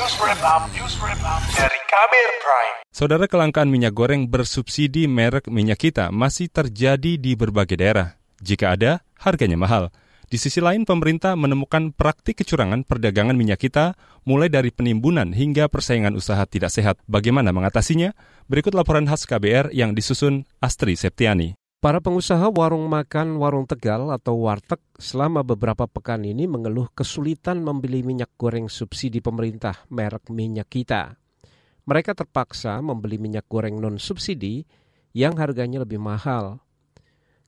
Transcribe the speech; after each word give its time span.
News 0.00 0.16
Wrap 0.16 0.40
Up, 0.40 0.64
News 0.72 0.96
Wrap 0.96 1.20
Up 1.20 1.44
dari 1.52 1.76
Kabir 1.84 2.28
Prime. 2.40 2.76
Saudara 2.88 3.28
kelangkaan 3.28 3.68
minyak 3.68 3.92
goreng 3.92 4.32
bersubsidi 4.32 5.04
merek 5.04 5.44
minyak 5.44 5.76
kita 5.76 6.08
masih 6.08 6.48
terjadi 6.48 7.20
di 7.20 7.36
berbagai 7.36 7.76
daerah. 7.76 8.16
Jika 8.40 8.80
ada, 8.80 9.04
harganya 9.20 9.60
mahal. 9.60 9.92
Di 10.24 10.40
sisi 10.40 10.64
lain, 10.64 10.88
pemerintah 10.88 11.36
menemukan 11.36 11.92
praktik 11.92 12.40
kecurangan 12.40 12.88
perdagangan 12.88 13.36
minyak 13.36 13.60
kita, 13.60 13.92
mulai 14.24 14.48
dari 14.48 14.72
penimbunan 14.72 15.36
hingga 15.36 15.68
persaingan 15.68 16.16
usaha 16.16 16.48
tidak 16.48 16.72
sehat. 16.72 16.96
Bagaimana 17.04 17.52
mengatasinya? 17.52 18.16
Berikut 18.48 18.72
laporan 18.72 19.04
khas 19.04 19.28
KBR 19.28 19.68
yang 19.76 19.92
disusun 19.92 20.48
Astri 20.64 20.96
Septiani. 20.96 21.60
Para 21.80 21.96
pengusaha 21.96 22.52
warung 22.52 22.92
makan 22.92 23.40
warung 23.40 23.64
Tegal 23.64 24.12
atau 24.12 24.44
warteg 24.44 24.84
selama 25.00 25.40
beberapa 25.40 25.88
pekan 25.88 26.28
ini 26.28 26.44
mengeluh 26.44 26.92
kesulitan 26.92 27.64
membeli 27.64 28.04
minyak 28.04 28.36
goreng 28.36 28.68
subsidi 28.68 29.24
pemerintah 29.24 29.88
merek 29.88 30.28
minyak 30.28 30.68
kita. 30.68 31.16
Mereka 31.88 32.12
terpaksa 32.12 32.76
membeli 32.84 33.16
minyak 33.16 33.48
goreng 33.48 33.80
non-subsidi 33.80 34.60
yang 35.16 35.40
harganya 35.40 35.80
lebih 35.80 35.96
mahal. 35.96 36.60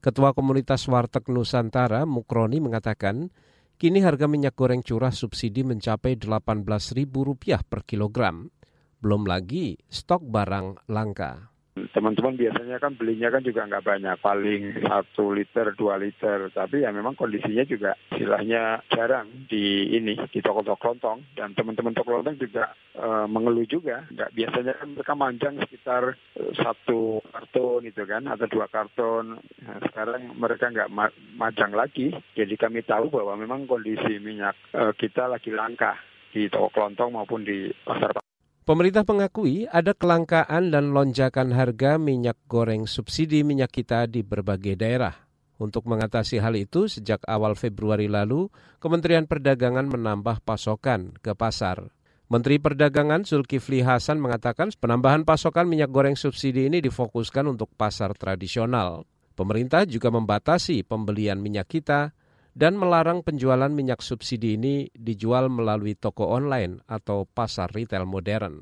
Ketua 0.00 0.32
Komunitas 0.32 0.88
Warteg 0.88 1.28
Nusantara, 1.28 2.08
Mukroni, 2.08 2.56
mengatakan, 2.56 3.28
kini 3.76 4.00
harga 4.00 4.32
minyak 4.32 4.56
goreng 4.56 4.80
curah 4.80 5.12
subsidi 5.12 5.60
mencapai 5.60 6.16
Rp18.000 6.16 7.68
per 7.68 7.84
kilogram. 7.84 8.48
Belum 8.96 9.28
lagi 9.28 9.76
stok 9.92 10.24
barang 10.24 10.88
langka 10.88 11.51
teman-teman 11.72 12.36
biasanya 12.36 12.76
kan 12.76 12.92
belinya 13.00 13.32
kan 13.32 13.40
juga 13.40 13.64
nggak 13.64 13.86
banyak, 13.86 14.14
paling 14.20 14.62
satu 14.84 15.32
liter, 15.32 15.72
dua 15.72 15.96
liter. 15.96 16.52
Tapi 16.52 16.84
ya 16.84 16.92
memang 16.92 17.16
kondisinya 17.16 17.64
juga 17.64 17.96
istilahnya 18.12 18.84
jarang 18.92 19.48
di 19.48 19.96
ini 19.96 20.20
di 20.28 20.40
toko-toko 20.44 20.76
kelontong 20.76 21.32
dan 21.32 21.56
teman-teman 21.56 21.96
toko 21.96 22.20
kelontong 22.20 22.36
juga 22.36 22.76
e, 22.92 23.08
mengeluh 23.24 23.64
juga. 23.64 24.04
Nggak 24.12 24.30
biasanya 24.36 24.72
kan 24.76 24.88
mereka 24.92 25.14
manjang 25.16 25.54
sekitar 25.64 26.02
e, 26.36 26.42
satu 26.60 27.24
karton 27.32 27.88
itu 27.88 28.04
kan 28.04 28.28
atau 28.28 28.46
dua 28.52 28.68
karton. 28.68 29.40
Nah, 29.40 29.78
sekarang 29.88 30.36
mereka 30.36 30.68
nggak 30.68 30.92
ma 30.92 31.08
majang 31.40 31.72
lagi. 31.72 32.12
Jadi 32.36 32.54
kami 32.60 32.84
tahu 32.84 33.08
bahwa 33.08 33.32
memang 33.40 33.64
kondisi 33.64 34.20
minyak 34.20 34.56
e, 34.76 34.92
kita 34.92 35.24
lagi 35.24 35.48
langka 35.48 35.96
di 36.32 36.52
toko 36.52 36.68
kelontong 36.68 37.16
maupun 37.16 37.44
di 37.44 37.68
pasar 37.84 38.31
Pemerintah 38.62 39.02
mengakui 39.02 39.66
ada 39.66 39.90
kelangkaan 39.90 40.70
dan 40.70 40.94
lonjakan 40.94 41.50
harga 41.50 41.98
minyak 41.98 42.38
goreng 42.46 42.86
subsidi 42.86 43.42
minyak 43.42 43.74
kita 43.74 44.06
di 44.06 44.22
berbagai 44.22 44.78
daerah. 44.78 45.18
Untuk 45.58 45.82
mengatasi 45.90 46.38
hal 46.38 46.54
itu, 46.54 46.86
sejak 46.86 47.26
awal 47.26 47.58
Februari 47.58 48.06
lalu, 48.06 48.46
Kementerian 48.78 49.26
Perdagangan 49.26 49.90
menambah 49.90 50.46
pasokan 50.46 51.10
ke 51.18 51.34
pasar. 51.34 51.90
Menteri 52.30 52.62
Perdagangan 52.62 53.26
Zulkifli 53.26 53.82
Hasan 53.82 54.22
mengatakan 54.22 54.70
penambahan 54.78 55.26
pasokan 55.26 55.66
minyak 55.66 55.90
goreng 55.90 56.14
subsidi 56.14 56.70
ini 56.70 56.78
difokuskan 56.78 57.50
untuk 57.50 57.74
pasar 57.74 58.14
tradisional. 58.14 59.10
Pemerintah 59.34 59.82
juga 59.90 60.14
membatasi 60.14 60.86
pembelian 60.86 61.42
minyak 61.42 61.66
kita 61.66 62.14
dan 62.52 62.76
melarang 62.76 63.24
penjualan 63.24 63.68
minyak 63.72 64.04
subsidi 64.04 64.60
ini 64.60 64.88
dijual 64.92 65.48
melalui 65.48 65.96
toko 65.96 66.28
online 66.28 66.84
atau 66.84 67.24
pasar 67.24 67.72
retail 67.72 68.04
modern. 68.04 68.60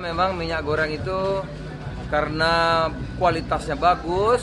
Memang 0.00 0.38
minyak 0.38 0.64
goreng 0.64 0.94
itu 0.94 1.42
karena 2.08 2.86
kualitasnya 3.20 3.76
bagus, 3.76 4.40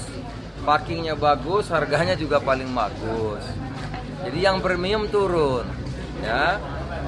packingnya 0.61 1.17
bagus, 1.17 1.73
harganya 1.73 2.13
juga 2.13 2.37
paling 2.37 2.69
bagus. 2.69 3.41
Jadi 4.25 4.39
yang 4.41 4.61
premium 4.61 5.09
turun, 5.09 5.65
ya, 6.21 6.57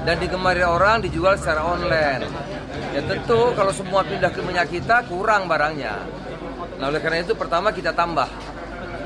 dan 0.02 0.16
digemari 0.18 0.62
orang 0.62 1.02
dijual 1.02 1.38
secara 1.38 1.62
online. 1.62 2.26
Ya 2.94 3.02
tentu 3.04 3.52
kalau 3.54 3.70
semua 3.74 4.02
pindah 4.02 4.30
ke 4.30 4.40
minyak 4.42 4.70
kita 4.70 5.06
kurang 5.06 5.46
barangnya. 5.46 5.98
Nah 6.78 6.86
oleh 6.90 7.02
karena 7.02 7.22
itu 7.26 7.34
pertama 7.34 7.74
kita 7.74 7.90
tambah 7.90 8.26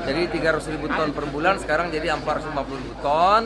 jadi 0.03 0.27
300 0.27 0.73
ribu 0.75 0.91
ton 0.91 1.09
per 1.15 1.25
bulan 1.31 1.55
sekarang 1.59 1.87
jadi 1.89 2.11
450 2.19 2.81
ribu 2.83 2.93
ton. 2.99 3.41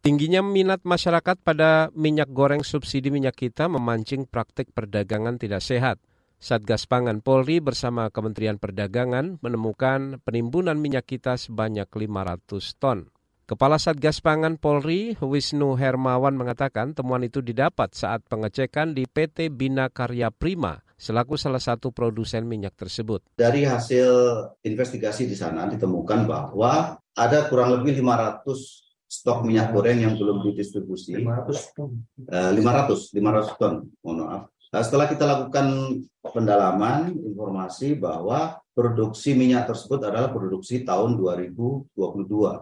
Tingginya 0.00 0.40
minat 0.40 0.80
masyarakat 0.80 1.44
pada 1.44 1.92
minyak 1.92 2.32
goreng 2.32 2.64
subsidi 2.64 3.12
minyak 3.12 3.36
kita 3.36 3.68
memancing 3.68 4.24
praktik 4.24 4.72
perdagangan 4.72 5.36
tidak 5.36 5.60
sehat. 5.60 6.00
Satgas 6.40 6.88
Pangan 6.88 7.20
Polri 7.20 7.60
bersama 7.60 8.08
Kementerian 8.08 8.56
Perdagangan 8.56 9.44
menemukan 9.44 10.24
penimbunan 10.24 10.80
minyak 10.80 11.04
kita 11.04 11.36
sebanyak 11.36 11.84
500 11.84 12.80
ton. 12.80 13.12
Kepala 13.44 13.76
Satgas 13.76 14.24
Pangan 14.24 14.56
Polri, 14.56 15.20
Wisnu 15.20 15.76
Hermawan 15.76 16.32
mengatakan 16.32 16.96
temuan 16.96 17.20
itu 17.20 17.44
didapat 17.44 17.92
saat 17.92 18.24
pengecekan 18.24 18.96
di 18.96 19.04
PT 19.04 19.52
Bina 19.52 19.92
Karya 19.92 20.32
Prima 20.32 20.80
selaku 21.00 21.40
salah 21.40 21.58
satu 21.58 21.88
produsen 21.88 22.44
minyak 22.44 22.76
tersebut. 22.76 23.24
Dari 23.40 23.64
hasil 23.64 24.12
investigasi 24.60 25.24
di 25.24 25.32
sana 25.32 25.64
ditemukan 25.64 26.28
bahwa 26.28 27.00
ada 27.16 27.48
kurang 27.48 27.80
lebih 27.80 27.96
500 28.04 28.44
stok 29.10 29.42
minyak 29.42 29.72
goreng 29.72 30.04
yang 30.04 30.14
belum 30.14 30.44
didistribusi. 30.52 31.16
500 31.16 31.74
ton. 31.74 32.04
Uh, 32.28 32.52
500, 32.54 33.16
500 33.16 33.58
ton, 33.58 33.74
mohon 34.04 34.18
maaf. 34.28 34.42
Nah, 34.70 34.82
setelah 34.86 35.10
kita 35.10 35.26
lakukan 35.26 35.66
pendalaman 36.22 37.10
informasi 37.10 37.98
bahwa 37.98 38.62
produksi 38.70 39.34
minyak 39.34 39.66
tersebut 39.66 39.98
adalah 39.98 40.30
produksi 40.30 40.86
tahun 40.86 41.18
2022 41.18 41.90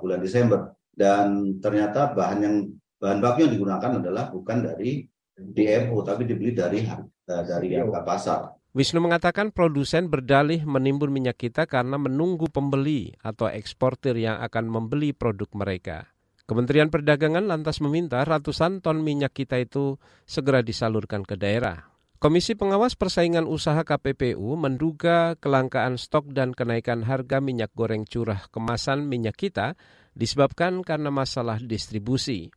bulan 0.01 0.21
Desember 0.25 0.73
dan 0.97 1.61
ternyata 1.61 2.17
bahan 2.17 2.39
yang 2.41 2.57
bahan 2.97 3.21
baku 3.21 3.45
yang 3.45 3.53
digunakan 3.55 4.01
adalah 4.01 4.33
bukan 4.33 4.59
dari 4.73 5.05
DMO 5.39 6.03
tapi 6.03 6.27
dibeli 6.27 6.51
dari 6.51 6.83
Eh, 7.29 7.45
dari 7.45 7.77
harga 7.77 8.01
pasar. 8.01 8.41
Wisnu 8.73 9.05
mengatakan 9.05 9.53
produsen 9.53 10.09
berdalih 10.09 10.65
menimbun 10.65 11.13
minyak 11.13 11.37
kita 11.37 11.69
karena 11.69 12.01
menunggu 12.01 12.49
pembeli 12.49 13.13
atau 13.21 13.53
eksportir 13.53 14.17
yang 14.17 14.41
akan 14.41 14.65
membeli 14.65 15.13
produk 15.13 15.49
mereka. 15.53 16.09
Kementerian 16.49 16.89
Perdagangan 16.89 17.45
lantas 17.45 17.85
meminta 17.85 18.25
ratusan 18.25 18.81
ton 18.81 19.05
minyak 19.05 19.37
kita 19.37 19.61
itu 19.61 20.01
segera 20.25 20.65
disalurkan 20.65 21.21
ke 21.21 21.37
daerah. 21.37 21.93
Komisi 22.17 22.57
Pengawas 22.57 22.97
Persaingan 22.97 23.45
Usaha 23.45 23.85
KPPU 23.85 24.57
menduga 24.57 25.37
kelangkaan 25.37 26.01
stok 26.01 26.33
dan 26.33 26.57
kenaikan 26.57 27.05
harga 27.05 27.45
minyak 27.45 27.77
goreng 27.77 28.09
curah 28.09 28.49
kemasan 28.49 29.05
minyak 29.05 29.37
kita 29.37 29.77
disebabkan 30.17 30.81
karena 30.81 31.13
masalah 31.13 31.61
distribusi. 31.61 32.49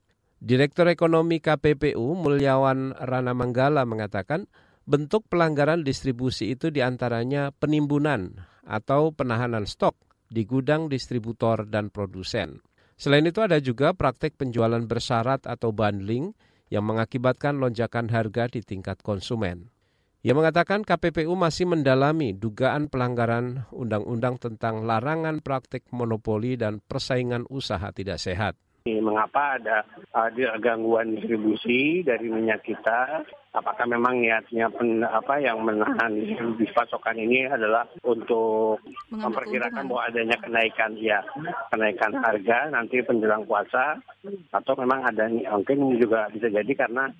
Direktur 0.41 0.89
Ekonomi 0.89 1.37
KPPU 1.37 2.17
Mulyawan 2.17 2.97
Rana 2.97 3.29
Manggala 3.37 3.85
mengatakan 3.85 4.49
bentuk 4.89 5.29
pelanggaran 5.29 5.85
distribusi 5.85 6.57
itu 6.57 6.73
di 6.73 6.81
antaranya 6.81 7.53
penimbunan 7.53 8.41
atau 8.65 9.13
penahanan 9.13 9.69
stok 9.69 9.93
di 10.33 10.41
gudang 10.49 10.89
distributor 10.89 11.69
dan 11.69 11.93
produsen. 11.93 12.57
Selain 12.97 13.21
itu 13.21 13.37
ada 13.45 13.61
juga 13.61 13.93
praktik 13.93 14.33
penjualan 14.33 14.81
bersyarat 14.81 15.45
atau 15.45 15.69
bundling 15.69 16.33
yang 16.73 16.89
mengakibatkan 16.89 17.61
lonjakan 17.61 18.09
harga 18.09 18.49
di 18.49 18.65
tingkat 18.65 18.97
konsumen. 19.05 19.69
Ia 20.25 20.33
mengatakan 20.33 20.81
KPPU 20.81 21.37
masih 21.37 21.69
mendalami 21.69 22.33
dugaan 22.33 22.89
pelanggaran 22.89 23.69
undang-undang 23.69 24.41
tentang 24.41 24.89
larangan 24.89 25.37
praktik 25.45 25.85
monopoli 25.93 26.57
dan 26.57 26.81
persaingan 26.81 27.45
usaha 27.45 27.93
tidak 27.93 28.17
sehat. 28.17 28.57
Mengapa 28.81 29.61
ada, 29.61 29.85
ada 30.09 30.57
gangguan 30.57 31.13
distribusi 31.13 32.01
dari 32.01 32.25
minyak 32.25 32.65
kita? 32.65 33.21
Apakah 33.53 33.85
memang 33.85 34.23
niatnya 34.23 34.73
pen, 34.73 35.05
apa 35.05 35.37
yang 35.37 35.61
menahan 35.61 36.17
di 36.57 36.65
pasokan 36.73 37.19
ini 37.19 37.45
adalah 37.45 37.85
untuk 38.01 38.81
memperkirakan 39.13 39.85
bahwa 39.85 40.07
adanya 40.09 40.39
kenaikan 40.41 40.97
ya 40.97 41.21
kenaikan 41.69 42.15
harga 42.25 42.71
nanti 42.71 43.03
penjelang 43.03 43.43
puasa 43.45 43.99
atau 44.55 44.73
memang 44.79 45.03
ada 45.03 45.27
mungkin 45.29 45.99
juga 45.99 46.31
bisa 46.31 46.47
jadi 46.47 46.71
karena 46.73 47.11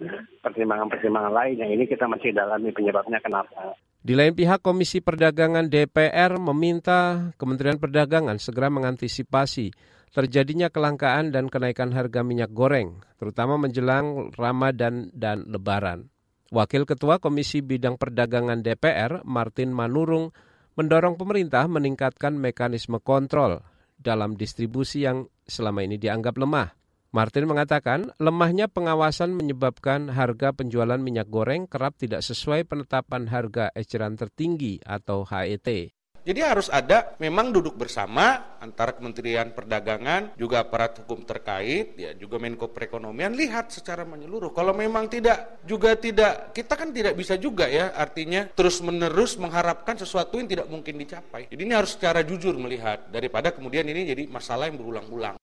pertimbangan-pertimbangan 0.42 1.36
lain 1.36 1.62
yang 1.62 1.72
ini 1.78 1.84
kita 1.86 2.08
masih 2.08 2.34
dalami 2.34 2.74
penyebabnya 2.74 3.22
kenapa. 3.22 3.76
Di 4.02 4.18
lain 4.18 4.34
pihak, 4.34 4.66
Komisi 4.66 4.98
Perdagangan 4.98 5.70
DPR 5.70 6.42
meminta 6.42 7.30
Kementerian 7.38 7.78
Perdagangan 7.78 8.42
segera 8.42 8.74
mengantisipasi 8.74 9.70
terjadinya 10.12 10.68
kelangkaan 10.68 11.32
dan 11.32 11.48
kenaikan 11.48 11.96
harga 11.96 12.22
minyak 12.24 12.52
goreng, 12.52 13.00
terutama 13.16 13.56
menjelang 13.56 14.32
Ramadan 14.36 15.08
dan 15.16 15.48
Lebaran. 15.48 16.12
Wakil 16.52 16.84
Ketua 16.84 17.24
Komisi 17.24 17.64
Bidang 17.64 17.96
Perdagangan 17.96 18.60
DPR, 18.60 19.24
Martin 19.24 19.72
Manurung, 19.72 20.36
mendorong 20.76 21.16
pemerintah 21.16 21.64
meningkatkan 21.72 22.36
mekanisme 22.36 23.00
kontrol 23.00 23.64
dalam 23.96 24.36
distribusi 24.36 25.08
yang 25.08 25.32
selama 25.48 25.88
ini 25.88 25.96
dianggap 25.96 26.36
lemah. 26.36 26.76
Martin 27.12 27.44
mengatakan, 27.44 28.12
lemahnya 28.24 28.72
pengawasan 28.72 29.36
menyebabkan 29.36 30.12
harga 30.16 30.56
penjualan 30.56 30.96
minyak 30.96 31.28
goreng 31.28 31.68
kerap 31.68 32.00
tidak 32.00 32.24
sesuai 32.24 32.64
penetapan 32.68 33.28
harga 33.28 33.68
eceran 33.76 34.16
tertinggi 34.16 34.80
atau 34.84 35.28
HET. 35.28 35.92
Jadi 36.22 36.40
harus 36.46 36.70
ada 36.70 37.18
memang 37.18 37.50
duduk 37.50 37.74
bersama 37.74 38.54
antara 38.62 38.94
Kementerian 38.94 39.50
Perdagangan 39.58 40.38
juga 40.38 40.62
aparat 40.62 41.02
hukum 41.02 41.26
terkait 41.26 41.98
ya 41.98 42.14
juga 42.14 42.38
Menko 42.38 42.70
Perekonomian 42.70 43.34
lihat 43.34 43.74
secara 43.74 44.06
menyeluruh. 44.06 44.54
Kalau 44.54 44.78
memang 44.78 45.10
tidak 45.10 45.66
juga 45.66 45.98
tidak 45.98 46.54
kita 46.54 46.78
kan 46.78 46.94
tidak 46.94 47.18
bisa 47.18 47.42
juga 47.42 47.66
ya 47.66 47.98
artinya 47.98 48.46
terus-menerus 48.54 49.42
mengharapkan 49.42 49.98
sesuatu 49.98 50.38
yang 50.38 50.46
tidak 50.46 50.70
mungkin 50.70 51.02
dicapai. 51.02 51.50
Jadi 51.50 51.62
ini 51.66 51.74
harus 51.74 51.98
secara 51.98 52.22
jujur 52.22 52.54
melihat 52.54 53.10
daripada 53.10 53.50
kemudian 53.50 53.90
ini 53.90 54.06
jadi 54.06 54.30
masalah 54.30 54.70
yang 54.70 54.78
berulang-ulang. 54.78 55.41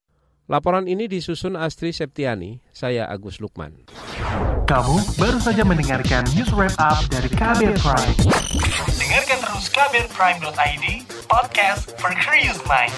Laporan 0.48 0.88
ini 0.88 1.12
disusun 1.12 1.60
Astri 1.60 1.92
Septiani, 1.92 2.64
saya 2.72 3.04
Agus 3.04 3.36
Lukman. 3.36 3.84
Kamu 4.64 4.96
baru 5.20 5.36
saja 5.44 5.60
mendengarkan 5.60 6.24
news 6.32 6.48
wrap 6.56 6.72
up 6.80 7.04
dari 7.12 7.28
Kabel 7.28 7.76
Prime. 7.76 8.16
Dengarkan 8.96 9.44
terus 9.44 9.68
kabelprime.id, 9.68 11.04
podcast 11.28 11.92
for 12.00 12.16
curious 12.16 12.56
mind. 12.64 12.96